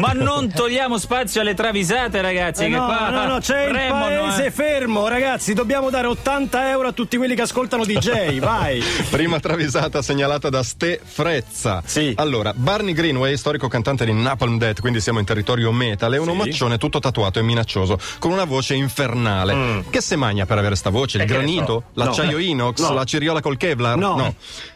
Ma 0.00 0.12
non 0.12 0.46
togliamo 0.54 0.96
spazio 0.96 1.40
alle 1.40 1.54
travisate, 1.54 2.20
ragazzi. 2.20 2.62
Eh 2.62 2.68
che 2.68 2.76
no, 2.76 2.84
qua 2.84 3.10
no, 3.10 3.26
no, 3.26 3.38
c'è 3.40 3.64
il 3.66 3.72
paese 3.72 4.44
eh. 4.46 4.50
fermo, 4.52 5.08
ragazzi. 5.08 5.54
Dobbiamo 5.54 5.90
dare 5.90 6.06
80 6.06 6.70
euro 6.70 6.86
a 6.86 6.92
tutti 6.92 7.16
quelli 7.16 7.34
che 7.34 7.42
ascoltano 7.42 7.84
DJ. 7.84 8.38
Vai. 8.38 8.80
Prima 9.10 9.40
travisata 9.40 10.00
segnalata 10.00 10.50
da 10.50 10.62
Ste 10.62 11.00
Frezza. 11.02 11.82
Sì. 11.84 12.12
Allora, 12.16 12.52
Barney 12.54 12.94
Greenway, 12.94 13.36
storico 13.36 13.66
cantante 13.66 14.04
di 14.04 14.12
Napalm 14.12 14.56
Death, 14.56 14.78
quindi 14.78 15.00
siamo 15.00 15.18
in 15.18 15.24
territorio 15.24 15.72
metal, 15.72 16.12
è 16.12 16.18
un 16.18 16.28
omaccione 16.28 16.78
tutto 16.78 17.00
tatuato 17.00 17.40
e 17.40 17.42
minaccioso, 17.42 17.98
con 18.20 18.30
una 18.30 18.44
voce 18.44 18.74
infernale. 18.74 19.82
Che 19.90 20.00
se 20.00 20.14
magna 20.14 20.46
per 20.46 20.58
avere 20.58 20.76
sta 20.76 20.90
voce? 20.90 21.16
Il 21.16 21.24
Mm. 21.24 21.26
che 21.26 21.32
ne 21.32 21.38
granito? 21.40 21.82
so. 21.92 22.04
L'acciaio 22.04 22.38
inox? 22.38 22.78
No. 22.82 22.92
La 22.94 23.02
ciriola 23.02 23.40
col 23.40 23.56
Kevlar? 23.56 23.96
No. 23.96 24.32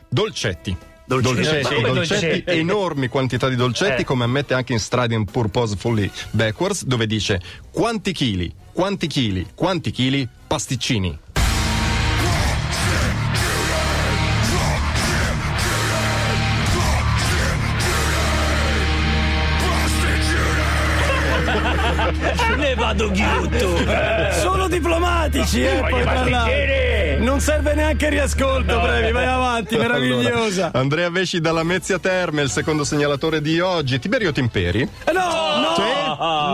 Dolcetti. 0.09 0.77
Dolcetti. 1.21 1.63
Dolcetti, 1.63 1.83
dolcetti, 1.83 2.27
dolcetti? 2.27 2.51
enormi 2.59 3.09
quantità 3.09 3.49
di 3.49 3.57
dolcetti, 3.57 4.03
Eh. 4.03 4.05
come 4.05 4.25
ammette 4.25 4.55
anche 4.55 4.73
in 4.73 4.79
Striding 4.79 5.31
Purposefully 5.31 6.11
Backwards, 6.31 6.85
dove 6.85 7.07
dice 7.07 7.41
quanti 7.71 8.13
chili, 8.13 8.53
quanti 8.73 9.07
chili, 9.07 9.47
quanti 9.55 9.91
chili, 9.91 10.27
pasticcini. 10.47 11.19
Ne 22.57 22.75
vado 22.75 23.11
ghiotto. 23.11 23.77
Sono 24.41 24.69
diplomatici, 24.69 25.63
eh, 25.63 25.85
poi 25.89 26.03
tra. 26.03 26.47
Non 27.19 27.41
serve 27.41 27.75
neanche 27.75 28.07
il 28.07 28.13
riascolto, 28.13 28.81
Previ, 28.81 29.13
vai 29.13 29.27
avanti, 29.27 29.77
meravigliosa. 29.77 30.65
Allora, 30.65 30.79
Andrea 30.81 31.11
Vesci 31.11 31.41
dalla 31.41 31.63
Mezzia 31.63 31.99
Terme, 31.99 32.43
il 32.43 32.51
secondo 32.51 32.85
segnalatore 32.85 33.41
di 33.41 33.61
oggi. 33.61 33.99
Tiberio 33.99 34.33
Timperi. 34.33 34.81
Eh, 34.81 35.13
no, 35.13 35.61
no, 35.61 35.75
Sì, 35.77 36.02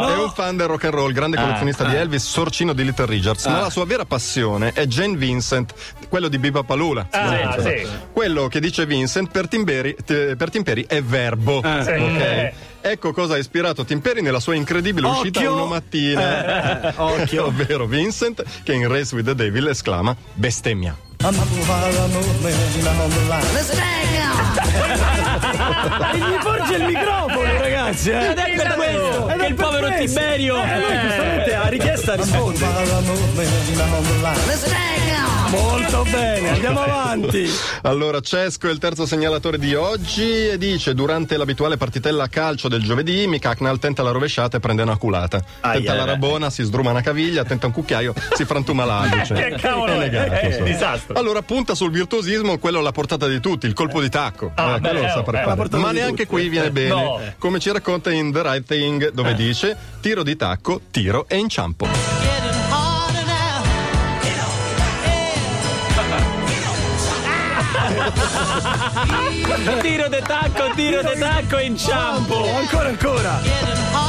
no. 0.01 0.09
È 0.09 0.17
un 0.23 0.31
fan 0.31 0.57
del 0.57 0.67
rock 0.67 0.85
and 0.85 0.95
roll, 0.95 1.13
grande 1.13 1.37
collezionista 1.37 1.85
di 1.85 1.95
Elvis, 1.95 2.25
sorcino 2.27 2.73
di 2.73 2.84
Little 2.84 3.06
Richards, 3.06 3.47
ma 3.47 3.61
la 3.61 3.70
sua 3.70 3.84
vera 3.84 4.05
passione 4.05 4.73
è 4.73 4.87
Jane 4.87 5.17
Vincent, 5.17 5.75
quello 6.09 6.29
di 6.29 6.39
Biba 6.39 6.62
Palula. 6.62 7.06
Ah, 7.11 7.55
Sì. 7.59 7.62
sì. 7.62 7.87
Quello 8.12 8.48
che 8.48 8.61
dice 8.61 8.87
Vincent 8.87 9.31
per 9.31 9.48
Timberi, 9.48 9.95
per 10.05 10.51
Timperi 10.51 10.84
è 10.89 11.03
verbo. 11.03 11.61
Sì. 11.62 11.91
Ok? 11.91 12.53
Ecco 12.81 13.12
cosa 13.12 13.34
ha 13.34 13.39
ispirato 13.39 13.84
Timperi 13.84 14.23
nella 14.23 14.41
sua 14.41 14.55
incredibile 14.55 15.09
uscita 15.09 15.41
Occhio. 15.41 15.55
una 15.55 15.65
mattina. 15.65 16.83
Eh, 16.91 16.95
occhio. 17.03 17.47
Ovvero 17.47 17.87
Vincent 17.87 18.42
che 18.62 18.73
in 18.73 18.89
Race 18.89 19.14
with 19.14 19.27
the 19.27 19.35
Devil 19.35 19.67
esclama 19.69 20.17
bestemmia. 20.35 20.97
E 26.11 26.19
gli 26.19 26.39
porge 26.42 26.75
il 26.77 26.85
microfono, 26.85 27.17
ragazzi. 27.89 28.11
Eh. 28.11 28.31
Ed 28.31 28.39
è 28.39 28.56
per 28.56 28.75
questo 28.75 29.28
Ed 29.28 29.39
che 29.41 29.47
il 29.47 29.55
povero. 29.55 29.86
Tiberio. 29.98 30.62
Eh, 30.62 30.78
lui 30.78 31.00
giustamente 31.00 31.55
a 31.55 31.69
richiesta 31.69 32.14
risponde. 32.14 32.67
Molto 35.51 36.03
bene, 36.11 36.51
andiamo 36.51 36.81
avanti. 36.81 37.49
Allora, 37.83 38.21
Cesco 38.21 38.69
è 38.69 38.71
il 38.71 38.77
terzo 38.79 39.07
segnalatore 39.07 39.59
di 39.59 39.75
oggi 39.75 40.49
e 40.49 40.59
dice: 40.59 40.93
Durante 40.95 41.39
l'abituale 41.39 41.79
partitella 41.79 42.25
a 42.25 42.29
calcio 42.29 42.69
del 42.69 42.83
giovedì, 42.83 43.27
Mikaknal 43.27 43.79
tenta 43.79 44.03
la 44.03 44.11
rovesciata 44.11 44.59
e 44.59 44.61
prende 44.61 44.83
una 44.83 44.99
culata. 44.99 45.43
tenta 45.63 45.95
la 45.95 46.05
rabona, 46.05 46.51
si 46.51 46.63
sdruma 46.65 46.91
una 46.91 47.01
caviglia, 47.01 47.45
tenta 47.45 47.67
un 47.67 47.73
cucchiaio, 47.73 48.13
si 48.35 48.45
frantuma 48.45 48.85
l'alluce. 48.85 49.35
Che 49.35 49.55
cavolo 49.57 49.97
negato. 49.97 50.33
Eh, 50.35 50.47
insomma. 50.49 50.65
disastro. 50.67 51.15
Allora, 51.19 51.41
punta 51.41 51.75
sul 51.75 51.91
virtuosismo, 51.93 52.59
quello 52.59 52.81
alla 52.81 52.93
portata 52.93 53.27
di 53.27 53.41
tutti, 53.41 53.67
il 53.67 53.73
colpo 53.73 54.03
di 54.03 54.11
tacco. 54.11 54.53
Ah, 54.55 54.75
Eh, 54.77 54.81
beh, 54.81 54.89
quello 54.89 55.01
lo 55.01 55.07
eh, 55.07 55.11
sa 55.11 55.25
fare. 55.25 55.41
eh, 55.41 55.55
portata 55.55 55.79
Ma 55.79 55.93
neanche 55.93 56.27
tutti. 56.27 56.37
qui 56.37 56.49
viene 56.51 56.71
bene. 56.71 56.89
No. 56.89 57.21
Come 57.39 57.59
ci 57.59 57.73
racconta 57.73 58.11
in 58.11 58.33
The 58.33 58.43
Right 58.43 58.67
Thing, 58.67 59.13
dove 59.13 59.35
dice: 59.35 59.75
tiro 60.01 60.23
di 60.23 60.37
tacco, 60.37 60.83
tiro 60.91 61.25
e 61.27 61.37
inciampo. 61.39 62.17
Tiro 69.83 70.08
de 70.08 70.23
tacco, 70.23 70.70
tiro 70.74 71.02
de 71.02 71.19
tacco 71.19 71.58
e 71.58 71.67
inciampo. 71.67 72.45
Ancora, 72.57 72.89
ancora. 72.89 73.41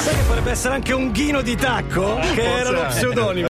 Sai 0.00 0.14
che 0.14 0.22
potrebbe 0.22 0.50
essere 0.50 0.74
anche 0.74 0.92
un 0.92 1.12
ghino 1.12 1.42
di 1.42 1.56
tacco? 1.56 2.18
Che 2.34 2.42
era 2.42 2.70
lo 2.70 2.86
pseudonimo. 2.86 3.48